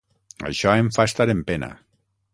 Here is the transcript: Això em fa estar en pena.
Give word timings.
Això 0.51 0.73
em 0.85 0.89
fa 0.97 1.07
estar 1.11 1.29
en 1.37 1.47
pena. 1.51 1.73